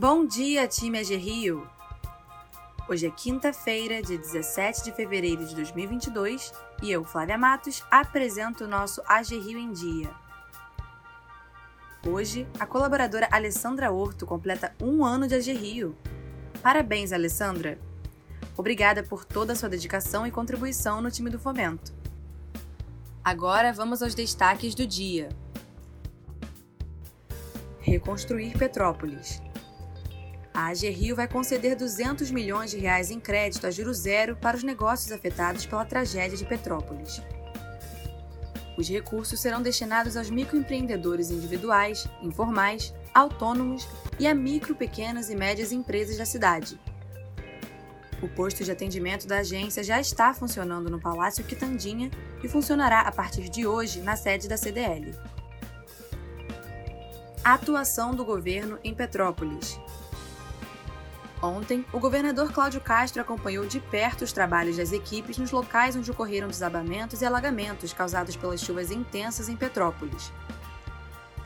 Bom 0.00 0.24
dia, 0.24 0.68
time 0.68 0.96
AG 0.96 1.16
Rio! 1.16 1.68
Hoje 2.88 3.08
é 3.08 3.10
quinta-feira, 3.10 4.00
dia 4.00 4.16
17 4.16 4.84
de 4.84 4.92
fevereiro 4.92 5.44
de 5.44 5.56
2022, 5.56 6.52
e 6.80 6.92
eu, 6.92 7.02
Flávia 7.02 7.36
Matos, 7.36 7.82
apresento 7.90 8.62
o 8.62 8.68
nosso 8.68 9.02
AG 9.04 9.36
Rio 9.36 9.58
em 9.58 9.72
Dia. 9.72 10.08
Hoje, 12.06 12.46
a 12.60 12.64
colaboradora 12.64 13.26
Alessandra 13.32 13.90
Horto 13.90 14.24
completa 14.24 14.72
um 14.80 15.04
ano 15.04 15.26
de 15.26 15.34
AG 15.34 15.52
Rio. 15.52 15.96
Parabéns, 16.62 17.12
Alessandra! 17.12 17.76
Obrigada 18.56 19.02
por 19.02 19.24
toda 19.24 19.52
a 19.52 19.56
sua 19.56 19.68
dedicação 19.68 20.24
e 20.24 20.30
contribuição 20.30 21.02
no 21.02 21.10
time 21.10 21.28
do 21.28 21.40
Fomento. 21.40 21.92
Agora 23.24 23.72
vamos 23.72 24.00
aos 24.00 24.14
destaques 24.14 24.76
do 24.76 24.86
dia. 24.86 25.28
Reconstruir 27.80 28.56
Petrópolis. 28.56 29.42
A 30.58 30.70
AG 30.70 30.90
Rio 30.90 31.14
vai 31.14 31.28
conceder 31.28 31.76
200 31.76 32.32
milhões 32.32 32.72
de 32.72 32.78
reais 32.78 33.12
em 33.12 33.20
crédito 33.20 33.64
a 33.64 33.70
juro 33.70 33.94
zero 33.94 34.34
para 34.34 34.56
os 34.56 34.64
negócios 34.64 35.12
afetados 35.12 35.64
pela 35.64 35.84
tragédia 35.84 36.36
de 36.36 36.44
Petrópolis. 36.44 37.22
Os 38.76 38.88
recursos 38.88 39.38
serão 39.38 39.62
destinados 39.62 40.16
aos 40.16 40.30
microempreendedores 40.30 41.30
individuais, 41.30 42.08
informais, 42.20 42.92
autônomos 43.14 43.86
e 44.18 44.26
a 44.26 44.34
micro, 44.34 44.74
pequenas 44.74 45.30
e 45.30 45.36
médias 45.36 45.70
empresas 45.70 46.16
da 46.16 46.26
cidade. 46.26 46.76
O 48.20 48.26
posto 48.26 48.64
de 48.64 48.72
atendimento 48.72 49.28
da 49.28 49.38
agência 49.38 49.84
já 49.84 50.00
está 50.00 50.34
funcionando 50.34 50.90
no 50.90 51.00
Palácio 51.00 51.44
Quitandinha 51.44 52.10
e 52.42 52.48
funcionará 52.48 53.02
a 53.02 53.12
partir 53.12 53.48
de 53.48 53.64
hoje 53.64 54.00
na 54.00 54.16
sede 54.16 54.48
da 54.48 54.56
CDL. 54.56 55.14
Atuação 57.44 58.12
do 58.12 58.24
governo 58.24 58.76
em 58.82 58.92
Petrópolis. 58.92 59.78
Ontem, 61.40 61.84
o 61.92 62.00
governador 62.00 62.52
Cláudio 62.52 62.80
Castro 62.80 63.22
acompanhou 63.22 63.64
de 63.64 63.78
perto 63.78 64.22
os 64.22 64.32
trabalhos 64.32 64.76
das 64.76 64.92
equipes 64.92 65.38
nos 65.38 65.52
locais 65.52 65.94
onde 65.94 66.10
ocorreram 66.10 66.48
desabamentos 66.48 67.22
e 67.22 67.24
alagamentos 67.24 67.92
causados 67.92 68.34
pelas 68.34 68.60
chuvas 68.60 68.90
intensas 68.90 69.48
em 69.48 69.54
Petrópolis. 69.54 70.32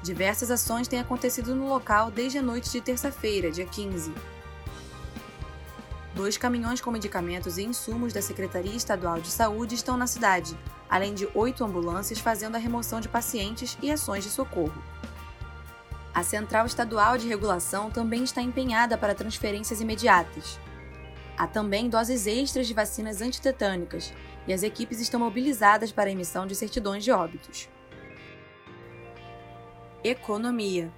Diversas 0.02 0.50
ações 0.50 0.88
têm 0.88 0.98
acontecido 0.98 1.54
no 1.54 1.68
local 1.68 2.10
desde 2.10 2.38
a 2.38 2.42
noite 2.42 2.70
de 2.70 2.80
terça-feira, 2.80 3.50
dia 3.50 3.66
15. 3.66 4.12
Dois 6.14 6.36
caminhões 6.36 6.80
com 6.80 6.90
medicamentos 6.90 7.58
e 7.58 7.62
insumos 7.62 8.12
da 8.12 8.22
Secretaria 8.22 8.74
Estadual 8.74 9.20
de 9.20 9.30
Saúde 9.30 9.74
estão 9.74 9.96
na 9.96 10.06
cidade, 10.06 10.58
além 10.88 11.14
de 11.14 11.28
oito 11.34 11.64
ambulâncias 11.64 12.18
fazendo 12.18 12.56
a 12.56 12.58
remoção 12.58 13.00
de 13.00 13.08
pacientes 13.08 13.78
e 13.82 13.90
ações 13.90 14.24
de 14.24 14.30
socorro. 14.30 14.82
A 16.14 16.22
Central 16.22 16.66
Estadual 16.66 17.16
de 17.16 17.26
Regulação 17.26 17.90
também 17.90 18.22
está 18.22 18.42
empenhada 18.42 18.98
para 18.98 19.14
transferências 19.14 19.80
imediatas. 19.80 20.60
Há 21.38 21.46
também 21.46 21.88
doses 21.88 22.26
extras 22.26 22.66
de 22.66 22.74
vacinas 22.74 23.22
antitetânicas 23.22 24.12
e 24.46 24.52
as 24.52 24.62
equipes 24.62 25.00
estão 25.00 25.18
mobilizadas 25.18 25.90
para 25.90 26.10
a 26.10 26.12
emissão 26.12 26.46
de 26.46 26.54
certidões 26.54 27.02
de 27.02 27.10
óbitos. 27.10 27.68
Economia. 30.04 30.92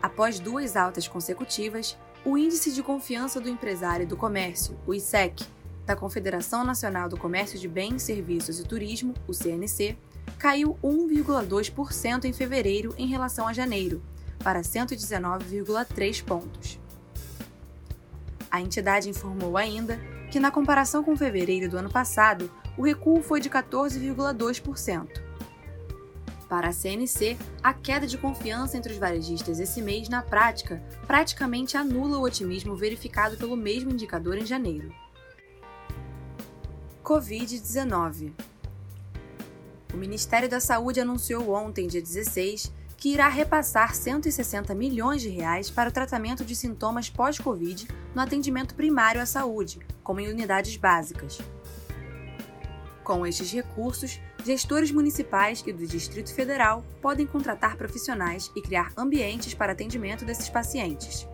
Após 0.00 0.38
duas 0.40 0.76
altas 0.76 1.06
consecutivas, 1.06 1.98
o 2.24 2.38
Índice 2.38 2.72
de 2.72 2.82
Confiança 2.82 3.40
do 3.40 3.48
Empresário 3.48 4.04
e 4.04 4.06
do 4.06 4.16
Comércio, 4.16 4.78
o 4.86 4.94
ISEC, 4.94 5.44
da 5.84 5.94
Confederação 5.94 6.64
Nacional 6.64 7.08
do 7.08 7.16
Comércio 7.16 7.58
de 7.58 7.68
Bens, 7.68 8.02
Serviços 8.02 8.58
e 8.58 8.64
Turismo, 8.64 9.14
o 9.28 9.34
CNC, 9.34 9.96
caiu 10.38 10.78
1,2% 10.82 12.24
em 12.24 12.32
fevereiro 12.32 12.94
em 12.98 13.06
relação 13.06 13.46
a 13.48 13.52
janeiro, 13.52 14.02
para 14.38 14.60
119,3 14.60 16.24
pontos. 16.24 16.78
A 18.50 18.60
entidade 18.60 19.08
informou 19.08 19.56
ainda 19.56 19.98
que, 20.30 20.40
na 20.40 20.50
comparação 20.50 21.02
com 21.02 21.16
fevereiro 21.16 21.68
do 21.68 21.78
ano 21.78 21.90
passado, 21.90 22.50
o 22.76 22.82
recuo 22.82 23.22
foi 23.22 23.40
de 23.40 23.50
14,2%. 23.50 25.26
Para 26.48 26.68
a 26.68 26.72
CNC, 26.72 27.36
a 27.60 27.74
queda 27.74 28.06
de 28.06 28.16
confiança 28.16 28.76
entre 28.76 28.92
os 28.92 28.98
varejistas 28.98 29.58
esse 29.58 29.82
mês, 29.82 30.08
na 30.08 30.22
prática, 30.22 30.80
praticamente 31.06 31.76
anula 31.76 32.18
o 32.18 32.22
otimismo 32.22 32.76
verificado 32.76 33.36
pelo 33.36 33.56
mesmo 33.56 33.90
indicador 33.90 34.38
em 34.38 34.46
janeiro. 34.46 34.94
Covid-19 37.02 38.32
o 39.96 39.98
Ministério 39.98 40.46
da 40.46 40.60
Saúde 40.60 41.00
anunciou 41.00 41.50
ontem, 41.54 41.86
dia 41.86 42.02
16, 42.02 42.70
que 42.98 43.14
irá 43.14 43.28
repassar 43.28 43.94
160 43.94 44.74
milhões 44.74 45.22
de 45.22 45.30
reais 45.30 45.70
para 45.70 45.88
o 45.88 45.92
tratamento 45.92 46.44
de 46.44 46.54
sintomas 46.54 47.08
pós-Covid 47.08 47.88
no 48.14 48.20
atendimento 48.20 48.74
primário 48.74 49.22
à 49.22 49.26
saúde, 49.26 49.80
como 50.04 50.20
em 50.20 50.28
unidades 50.28 50.76
básicas. 50.76 51.38
Com 53.02 53.26
estes 53.26 53.50
recursos, 53.50 54.20
gestores 54.44 54.90
municipais 54.90 55.64
e 55.66 55.72
do 55.72 55.86
Distrito 55.86 56.34
Federal 56.34 56.84
podem 57.00 57.26
contratar 57.26 57.76
profissionais 57.76 58.50
e 58.54 58.60
criar 58.60 58.92
ambientes 58.98 59.54
para 59.54 59.72
atendimento 59.72 60.26
desses 60.26 60.50
pacientes. 60.50 61.26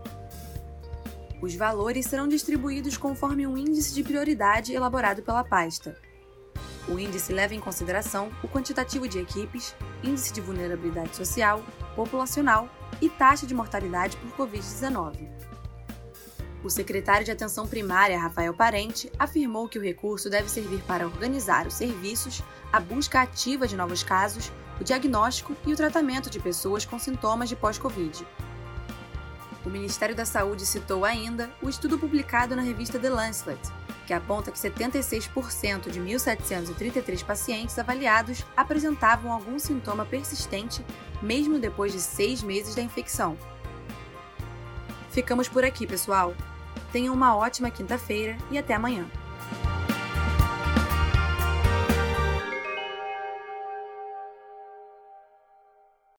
Os 1.41 1.57
valores 1.57 2.07
serão 2.07 2.29
distribuídos 2.29 2.97
conforme 2.97 3.45
um 3.45 3.59
índice 3.59 3.93
de 3.93 4.05
prioridade 4.05 4.73
elaborado 4.73 5.23
pela 5.23 5.43
pasta, 5.43 5.97
o 6.89 6.99
índice 6.99 7.33
leva 7.33 7.55
em 7.55 7.61
consideração 7.61 8.31
o 8.43 8.49
quantitativo 8.49 9.07
de 9.07 9.19
equipes, 9.19 9.75
índice 10.03 10.33
de 10.33 10.41
vulnerabilidade 10.41 11.17
social, 11.17 11.63
populacional 11.95 12.69
e 13.01 13.09
taxa 13.09 13.47
de 13.47 13.55
mortalidade 13.55 14.17
por 14.17 14.47
Covid-19. 14.47 15.29
O 16.65 16.71
secretário 16.71 17.25
de 17.25 17.31
Atenção 17.33 17.67
Primária, 17.67 18.19
Rafael 18.19 18.55
Parente, 18.55 19.11
afirmou 19.19 19.69
que 19.69 19.79
o 19.79 19.83
recurso 19.83 20.31
deve 20.31 20.49
servir 20.49 20.81
para 20.83 21.07
organizar 21.07 21.67
os 21.67 21.75
serviços, 21.75 22.41
a 22.73 22.79
busca 22.79 23.21
ativa 23.21 23.67
de 23.67 23.77
novos 23.77 24.05
casos, 24.05 24.53
o 24.81 24.85
diagnóstico 24.85 25.57
e 25.67 25.73
o 25.73 25.77
tratamento 25.77 26.31
de 26.31 26.39
pessoas 26.39 26.85
com 26.85 26.99
sintomas 26.99 27.49
de 27.49 27.57
pós-Covid. 27.57 28.25
O 29.65 29.71
Ministério 29.71 30.15
da 30.15 30.25
Saúde 30.25 30.65
citou 30.65 31.05
ainda 31.05 31.51
o 31.61 31.69
estudo 31.69 31.99
publicado 31.99 32.55
na 32.55 32.63
revista 32.63 32.99
The 32.99 33.11
Lancet, 33.11 33.61
que 34.07 34.13
aponta 34.13 34.51
que 34.51 34.59
76% 34.59 35.91
de 35.91 36.01
1.733 36.01 37.25
pacientes 37.25 37.79
avaliados 37.79 38.45
apresentavam 38.57 39.33
algum 39.33 39.59
sintoma 39.59 40.05
persistente 40.05 40.85
mesmo 41.23 41.59
depois 41.59 41.93
de 41.93 42.01
seis 42.01 42.43
meses 42.43 42.75
da 42.75 42.83
infecção. 42.83 43.37
Ficamos 45.11 45.49
por 45.49 45.65
aqui, 45.65 45.87
pessoal. 45.87 46.35
Tenham 46.91 47.15
uma 47.15 47.37
ótima 47.37 47.71
quinta-feira 47.71 48.37
e 48.51 48.59
até 48.59 48.75
amanhã. 48.75 49.09